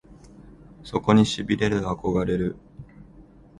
[0.83, 2.55] そこに痺れる憧れる